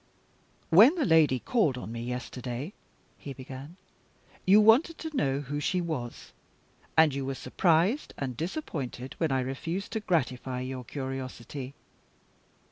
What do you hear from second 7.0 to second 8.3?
you were surprised